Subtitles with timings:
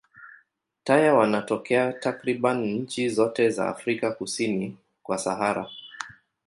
[0.83, 5.69] Taya wanatokea takriban nchi zote za Afrika kusini kwa Sahara.